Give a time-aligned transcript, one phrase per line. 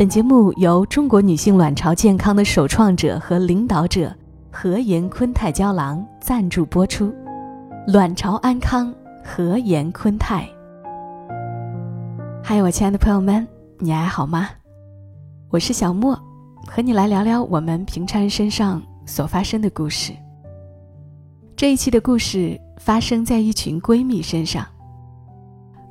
[0.00, 4.10] 本节目由中国女性卵巢健康的首创者和领导者
[4.50, 7.14] 和颜坤泰胶囊赞助播出。
[7.86, 10.48] 卵巢安康，和颜坤泰。
[12.42, 13.46] 嗨，我亲爱的朋友们，
[13.78, 14.48] 你还好吗？
[15.50, 16.18] 我是小莫，
[16.66, 20.14] 和你来聊聊我们平常人身上所发生的故事。
[21.54, 24.66] 这一期的故事发生在一群闺蜜身上：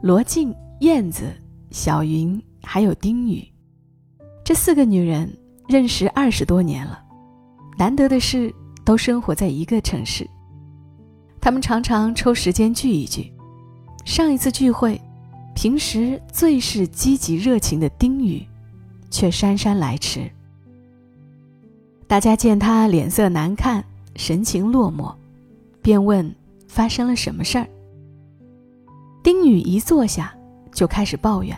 [0.00, 1.24] 罗静、燕子、
[1.70, 3.46] 小云，还有丁雨。
[4.48, 5.30] 这四个女人
[5.66, 7.04] 认识二十多年了，
[7.76, 8.50] 难得的是
[8.82, 10.26] 都生活在一个城市。
[11.38, 13.30] 她们常常抽时间聚一聚。
[14.06, 14.98] 上一次聚会，
[15.54, 18.42] 平时最是积极热情的丁雨，
[19.10, 20.26] 却姗姗来迟。
[22.06, 23.84] 大家见她脸色难看，
[24.16, 25.14] 神情落寞，
[25.82, 26.34] 便问
[26.66, 27.68] 发生了什么事儿。
[29.22, 30.34] 丁雨一坐下，
[30.72, 31.54] 就开始抱怨。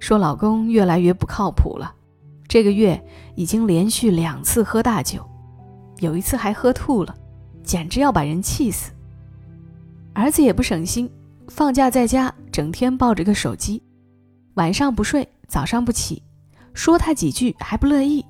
[0.00, 1.94] 说老公越来越不靠谱了，
[2.48, 3.00] 这个月
[3.36, 5.24] 已经连续两次喝大酒，
[5.98, 7.14] 有一次还喝吐了，
[7.62, 8.90] 简直要把人气死。
[10.14, 11.08] 儿子也不省心，
[11.48, 13.80] 放假在家整天抱着个手机，
[14.54, 16.22] 晚上不睡，早上不起，
[16.72, 18.24] 说他几句还不乐意。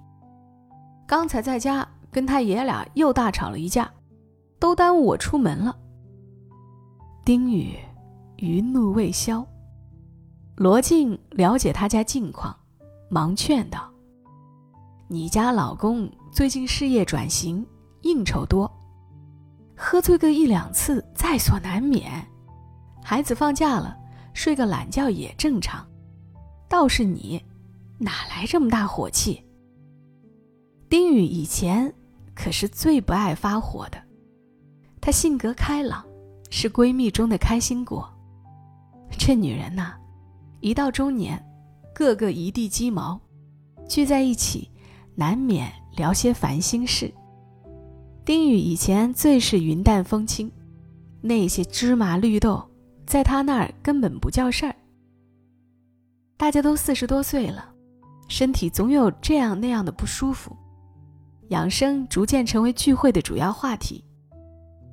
[1.07, 3.91] 刚才在家跟他爷俩又大吵了一架，
[4.59, 5.75] 都耽误我出门了。
[7.25, 7.77] 丁宇
[8.37, 9.47] 余怒未消。
[10.61, 12.55] 罗静了解他家近况，
[13.09, 13.91] 忙劝道
[15.09, 17.67] ：“你家老公最近事业转型，
[18.03, 18.71] 应酬多，
[19.75, 22.13] 喝醉个一两次在所难免。
[23.03, 23.97] 孩子放假了，
[24.35, 25.83] 睡个懒觉也正常。
[26.69, 27.43] 倒是你，
[27.97, 29.43] 哪来这么大火气？”
[30.91, 31.91] 丁宇以前
[32.35, 33.97] 可是最不爱发火的，
[35.01, 36.05] 她性格开朗，
[36.51, 38.07] 是闺蜜中的开心果。
[39.09, 39.95] 这女人呐。
[40.61, 41.43] 一到中年，
[41.95, 43.19] 个个一地鸡毛，
[43.89, 44.71] 聚在一起，
[45.15, 47.11] 难免聊些烦心事。
[48.27, 50.53] 丁宇以前最是云淡风轻，
[51.23, 52.63] 那些芝麻绿豆，
[53.07, 54.77] 在他那儿根本不叫事儿。
[56.37, 57.73] 大家都四十多岁了，
[58.29, 60.55] 身体总有这样那样的不舒服，
[61.49, 64.05] 养生逐渐成为聚会的主要话题。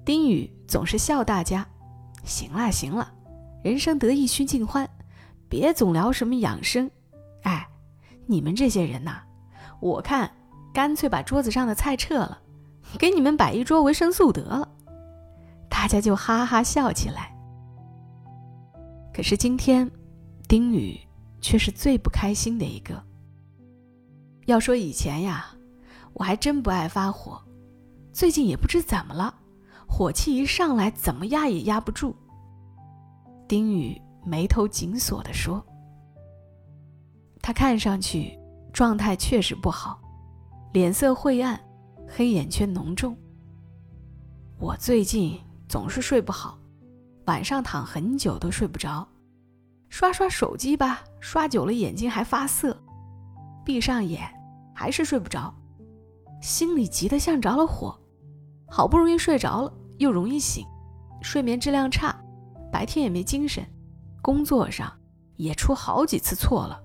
[0.05, 1.67] 丁宇总是笑大家
[2.23, 3.13] ：“行了行了，
[3.63, 4.89] 人生得意须尽欢。”
[5.50, 6.90] 别总聊什么养生，
[7.44, 7.68] 哎，
[8.25, 9.22] 你们这些人呐，
[9.80, 10.30] 我看
[10.74, 12.41] 干脆把桌子上的菜撤了，
[13.00, 14.68] 给你们摆一桌维生素得了。
[15.69, 17.34] 大家就哈哈笑起来。
[19.13, 19.90] 可是今天，
[20.47, 21.00] 丁宇
[21.40, 23.02] 却是最不开心的一个。
[24.47, 25.47] 要说以前呀，
[26.14, 27.41] 我还真不爱发火，
[28.12, 29.34] 最近也不知怎么了，
[29.88, 32.16] 火气一上来，怎么压也压不住。
[33.47, 34.02] 丁宇。
[34.27, 35.65] 眉头紧锁地说
[37.41, 38.38] ：“他看上去
[38.73, 40.01] 状态确实不好，
[40.73, 41.57] 脸色晦暗，
[42.09, 43.16] 黑眼圈浓重。
[44.59, 45.39] 我最近
[45.69, 46.59] 总是睡不好，
[47.27, 49.07] 晚上躺很久都睡不着，
[49.87, 52.77] 刷刷手机吧，刷久了眼睛还发涩，
[53.63, 54.29] 闭上眼
[54.75, 55.55] 还是睡不着，
[56.41, 57.97] 心里急得像着了火。
[58.69, 60.66] 好不容易睡着了，又容易醒，
[61.21, 62.13] 睡眠质量差，
[62.69, 63.66] 白天也没精神。”
[64.22, 64.91] 工作上
[65.35, 66.81] 也出好几次错了。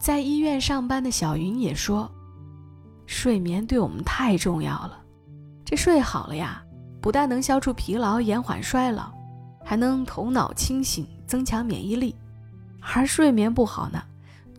[0.00, 2.10] 在医院上班的小云也说
[3.06, 5.02] ：“睡眠对我们太重要了，
[5.64, 6.62] 这睡好了呀，
[7.00, 9.10] 不但能消除疲劳、延缓衰老，
[9.64, 12.14] 还能头脑清醒、增强免疫力。
[12.80, 14.02] 而睡眠不好呢，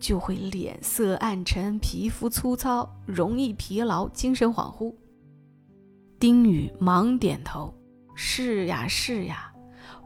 [0.00, 4.92] 就会脸色暗沉、皮肤粗糙、容易疲劳、精神恍惚。”
[6.18, 7.72] 丁宇忙点头
[8.16, 9.52] ：“是呀，是呀。”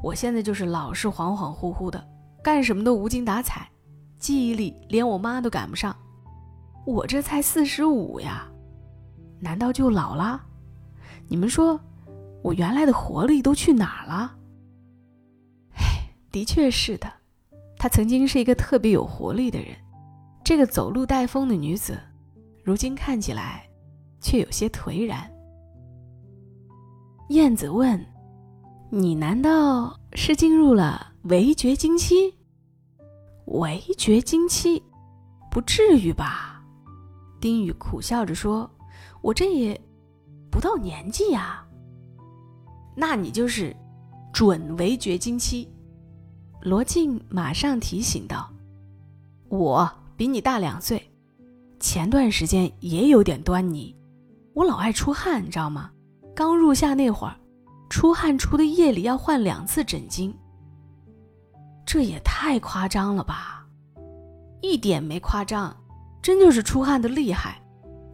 [0.02, 2.02] 我现在就是老是恍恍惚惚的，
[2.42, 3.68] 干什么都无精打采，
[4.18, 5.94] 记忆力连我妈都赶不上。
[6.86, 8.48] 我这才四十五呀，
[9.38, 10.42] 难道就老了？
[11.28, 11.78] 你们说，
[12.42, 14.36] 我原来的活力都去哪儿了？
[15.74, 17.12] 哎，的确是的，
[17.76, 19.76] 她曾经是一个特别有活力的人，
[20.42, 21.98] 这个走路带风的女子，
[22.64, 23.68] 如今看起来
[24.18, 25.30] 却有些颓然。
[27.28, 28.02] 燕子问。
[28.92, 32.34] 你难道是进入了围绝经期？
[33.44, 34.82] 围绝经期，
[35.48, 36.60] 不至于吧？
[37.40, 38.68] 丁宇苦笑着说
[39.22, 39.80] ：“我这也
[40.50, 41.64] 不到年纪呀。”
[42.96, 43.74] 那你就是
[44.32, 45.68] 准围绝经期。
[46.62, 48.50] 罗静马上提醒道
[49.48, 51.00] ：“我比你大两岁，
[51.78, 53.94] 前段时间也有点端倪，
[54.52, 55.92] 我老爱出汗，你知道吗？
[56.34, 57.36] 刚入夏那会儿。”
[57.90, 60.32] 出汗出的夜里要换两次枕巾，
[61.84, 63.66] 这也太夸张了吧？
[64.62, 65.76] 一点没夸张，
[66.22, 67.60] 真就是出汗的厉害，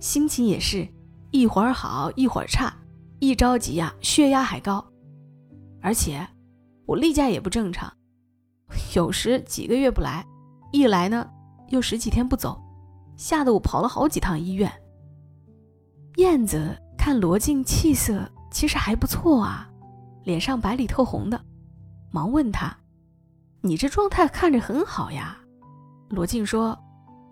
[0.00, 0.88] 心情也是
[1.30, 2.74] 一会儿好一会儿差，
[3.20, 4.82] 一着急呀血压还高，
[5.82, 6.26] 而且
[6.86, 7.92] 我例假也不正常，
[8.94, 10.26] 有时几个月不来，
[10.72, 11.28] 一来呢
[11.68, 12.58] 又十几天不走，
[13.18, 14.72] 吓得我跑了好几趟医院。
[16.16, 18.26] 燕子看罗静气色
[18.56, 19.68] 其实还不错啊，
[20.24, 21.38] 脸上白里透红的，
[22.10, 22.74] 忙问他
[23.60, 25.36] ：“你这状态看着很好呀？”
[26.08, 26.74] 罗晋说：“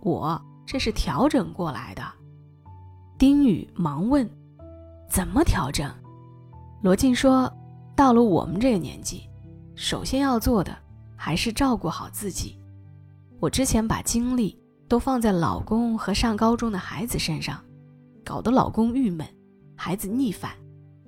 [0.04, 2.02] 我这是调整过来的。”
[3.16, 4.28] 丁宇忙问
[5.08, 5.90] ：“怎么调整？”
[6.84, 7.50] 罗晋说
[7.96, 9.26] ：“到了我们这个年纪，
[9.74, 10.76] 首先要做的
[11.16, 12.60] 还是照顾好自己。
[13.40, 17.58] 我之前把精力都放在老公和上高中的孩子身上。”
[18.22, 19.26] 搞得老公郁闷，
[19.74, 20.52] 孩子逆反，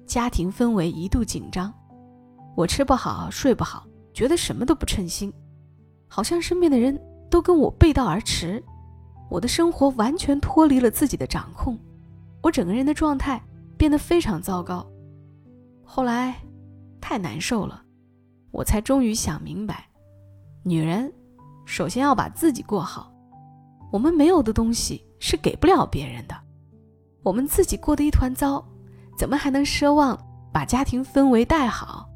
[0.06, 1.72] 家庭氛围一度紧张。
[2.54, 5.32] 我吃不好睡不好，觉得什么都不称心，
[6.08, 6.98] 好像身边的人
[7.28, 8.62] 都跟我背道而驰。
[9.28, 11.78] 我的生活完全脱离了自己的掌控，
[12.42, 13.42] 我整个人的状态
[13.76, 14.86] 变得非常糟糕。
[15.84, 16.36] 后来
[17.00, 17.82] 太难受了，
[18.52, 19.88] 我才终于想明白，
[20.62, 21.12] 女人
[21.64, 23.12] 首先要把自己过好。
[23.92, 26.36] 我们没有的东西是给不了别人的。
[27.22, 28.64] 我们自己过得一团糟，
[29.16, 30.18] 怎么还能奢望
[30.52, 32.08] 把家庭氛围带好？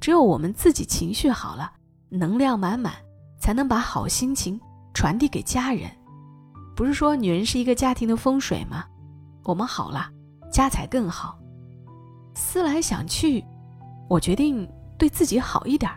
[0.00, 1.72] 只有我们自己情绪好了，
[2.08, 2.92] 能量满满，
[3.38, 4.60] 才能把好心情
[4.92, 5.90] 传递给家人。
[6.74, 8.84] 不是说女人是一个家庭的风水吗？
[9.44, 10.10] 我们好了，
[10.50, 11.38] 家才更好。
[12.34, 13.44] 思来想去，
[14.08, 14.68] 我决定
[14.98, 15.90] 对自己好一点。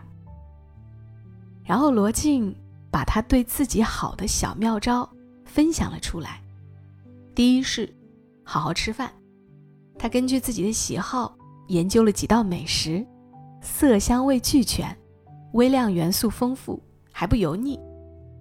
[1.64, 2.54] 然后罗晋
[2.90, 5.08] 把他对自己好的小妙招
[5.44, 6.40] 分享了出来。
[7.34, 7.92] 第一是。
[8.48, 9.12] 好好吃饭，
[9.98, 11.36] 他根据自己的喜好
[11.68, 13.04] 研究了几道美食，
[13.60, 14.96] 色香味俱全，
[15.52, 16.82] 微量元素丰富，
[17.12, 17.80] 还不油腻，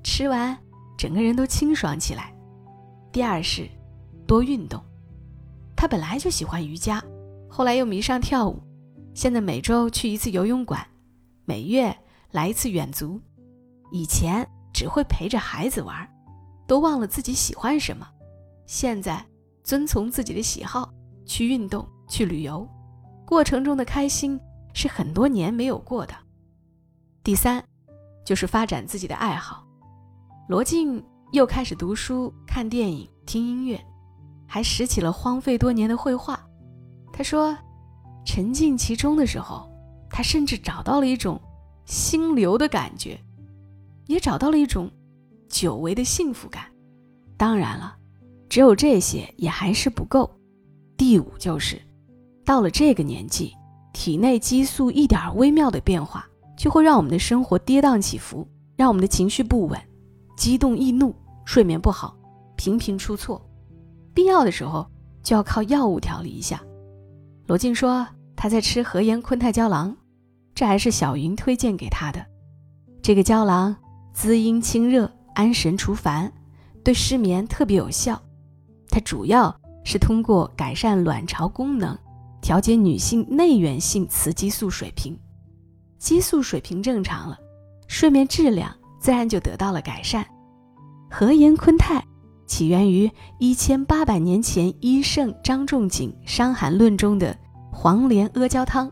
[0.04, 0.58] 吃完
[0.98, 2.34] 整个人都清爽起来。
[3.12, 3.68] 第二是
[4.28, 4.82] 多运动，
[5.76, 7.04] 他本来就喜欢瑜伽，
[7.50, 8.62] 后来又迷上跳舞，
[9.14, 10.86] 现在每周去一次游泳馆，
[11.46, 11.96] 每月
[12.32, 13.20] 来一次远足。
[13.92, 16.08] 以前只会陪着孩子玩，
[16.68, 18.08] 都忘了自己喜欢什么，
[18.66, 19.26] 现在。
[19.64, 20.94] 遵从自己的喜好
[21.26, 22.68] 去运动、去旅游，
[23.26, 24.40] 过程中的开心
[24.74, 26.14] 是很多年没有过的。
[27.24, 27.64] 第三，
[28.24, 29.66] 就是发展自己的爱好。
[30.48, 33.84] 罗晋又开始读书、看电影、听音乐，
[34.48, 36.40] 还拾起了荒废多年的绘画。
[37.12, 37.58] 他说，
[38.26, 39.70] 沉浸其中的时候，
[40.10, 41.42] 他甚至找到了一种
[41.86, 43.20] 心流的感觉，
[44.06, 44.92] 也找到了一种
[45.50, 46.72] 久违的幸福感。
[47.38, 47.98] 当然了。
[48.48, 50.35] 只有这些也还是不够。
[50.98, 51.82] 第五就是，
[52.46, 53.54] 到了这个年纪，
[53.94, 56.26] 体内激素一点微妙的变化，
[56.58, 59.80] 就会让我们的生活跌宕起伏，让我们的情绪不稳，
[60.38, 61.14] 激动易怒，
[61.46, 62.16] 睡眠不好，
[62.56, 63.42] 频频出错。
[64.14, 64.90] 必要的时候
[65.22, 66.62] 就要靠药物调理一下。
[67.48, 69.96] 罗静说他在吃和颜坤泰胶囊，
[70.54, 72.26] 这还是小云推荐给他的。
[73.02, 73.76] 这个胶囊
[74.14, 76.32] 滋阴清热，安神除烦，
[76.84, 78.20] 对失眠特别有效。
[78.90, 79.54] 它主要
[79.86, 81.98] 是通过改善卵巢功能，
[82.42, 85.18] 调节女性内源性雌激素水平，
[85.98, 87.38] 激素水平正常了，
[87.88, 90.26] 睡眠质量自然就得到了改善。
[91.10, 92.04] 和颜坤泰
[92.48, 97.38] 起源于一千八百年前医圣张仲景《伤寒论》中的
[97.72, 98.92] 黄连阿胶汤，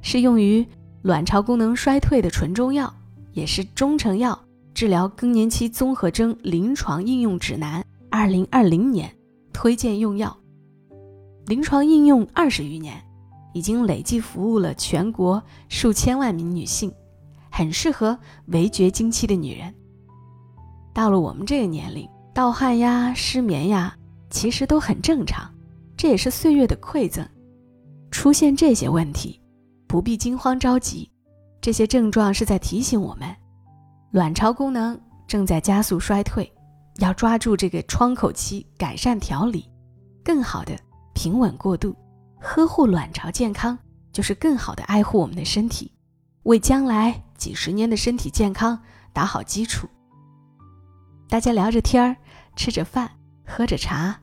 [0.00, 0.64] 是用于
[1.02, 2.92] 卵巢功能衰退的纯中药，
[3.32, 4.38] 也是中成药
[4.72, 7.84] 治疗更年期综合征临床应用指南。
[8.10, 9.12] 二零二零年
[9.54, 10.36] 推荐用药，
[11.46, 13.00] 临床应用二十余年，
[13.54, 16.92] 已经累计服务了全国数千万名女性，
[17.50, 18.18] 很适合
[18.48, 19.72] 围绝经期的女人。
[20.92, 23.96] 到了我们这个年龄，盗汗呀、失眠呀，
[24.28, 25.48] 其实都很正常，
[25.96, 27.26] 这也是岁月的馈赠。
[28.10, 29.40] 出现这些问题，
[29.86, 31.10] 不必惊慌着急，
[31.60, 33.34] 这些症状是在提醒我们，
[34.10, 36.52] 卵巢功能正在加速衰退。
[36.98, 39.68] 要抓住这个窗口期，改善调理，
[40.24, 40.78] 更好的
[41.12, 41.94] 平稳过渡，
[42.40, 43.76] 呵护卵巢健康，
[44.12, 45.90] 就是更好的爱护我们的身体，
[46.44, 48.78] 为将来几十年的身体健康
[49.12, 49.88] 打好基础。
[51.28, 52.16] 大家聊着天儿，
[52.54, 53.10] 吃着饭，
[53.44, 54.20] 喝着茶，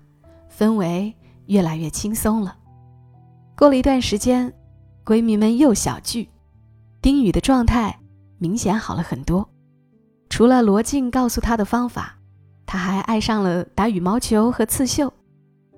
[0.49, 1.13] 氛围
[1.47, 2.55] 越来越轻松了。
[3.57, 4.53] 过了一段时间，
[5.03, 6.29] 闺蜜们又小聚，
[7.01, 7.99] 丁宇的状态
[8.37, 9.49] 明显好了很多，
[10.29, 12.17] 除了罗静告诉她的方法。
[12.71, 15.11] 他还爱上了打羽毛球和刺绣，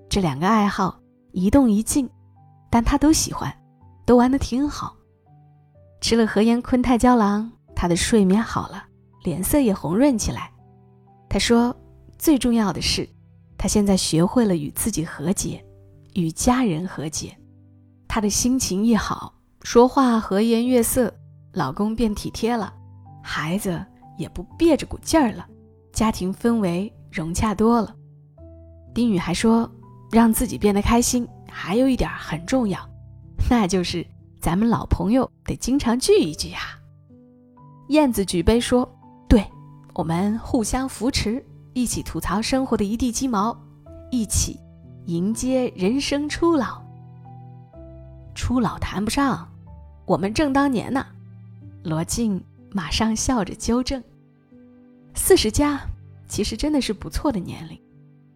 [0.07, 0.99] 这两个爱好
[1.31, 2.07] 一动一静，
[2.69, 3.51] 但他都喜欢，
[4.05, 4.95] 都玩得挺好。
[6.01, 8.83] 吃了和颜坤泰胶囊，他的睡眠好了，
[9.23, 10.51] 脸色也红润起来。
[11.27, 11.75] 他说，
[12.19, 13.09] 最重要的是，
[13.57, 15.65] 他现在学会了与自己和解，
[16.13, 17.35] 与家人和解。
[18.07, 19.33] 他的心情一好，
[19.63, 21.11] 说话和颜悦色，
[21.53, 22.71] 老公变体贴了，
[23.23, 23.83] 孩子
[24.15, 25.47] 也不憋着股劲儿了，
[25.93, 27.95] 家庭氛围融洽多了。
[28.93, 29.69] 丁宇还说，
[30.11, 32.77] 让自己变得开心，还有一点很重要，
[33.49, 34.05] 那就是
[34.41, 36.59] 咱们老朋友得经常聚一聚呀。
[37.89, 38.89] 燕子举杯说
[39.29, 39.45] ：“对，
[39.93, 43.55] 我们互相扶持，一起吐槽生活的一地鸡毛，
[44.09, 44.59] 一起
[45.05, 46.81] 迎接人生初老。”
[48.33, 49.47] 初老谈不上，
[50.05, 51.05] 我们正当年呢。
[51.83, 54.01] 罗静马上笑着纠正
[55.15, 55.79] ：“四十加，
[56.27, 57.79] 其实真的是不错的年龄。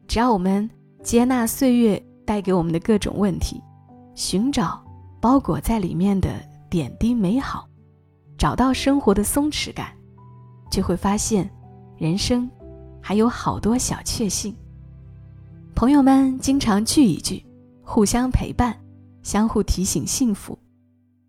[0.08, 0.70] 只要我们
[1.04, 3.62] 接纳岁月带给我们的各种问题，
[4.16, 4.84] 寻找
[5.20, 6.30] 包裹在里面的
[6.70, 7.68] 点滴美好，
[8.38, 9.94] 找到生活的松弛感，
[10.72, 11.50] 就会发现，
[11.98, 12.50] 人生
[13.02, 14.56] 还有好多小确幸。
[15.76, 17.46] 朋友们经常聚一聚，
[17.84, 18.78] 互相陪伴。”
[19.24, 20.58] 相互提醒幸福，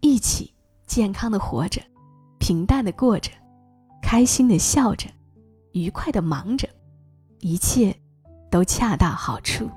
[0.03, 0.55] 一起
[0.87, 1.83] 健康的活着，
[2.39, 3.33] 平淡的过着，
[4.01, 5.11] 开心的笑着，
[5.79, 6.69] 愉快的忙着，
[7.41, 7.95] 一切
[8.51, 9.69] 都恰到好处。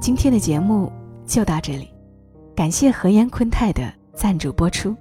[0.00, 0.92] 今天的节目
[1.26, 1.88] 就到这里，
[2.54, 4.94] 感谢和颜坤泰的赞助播出。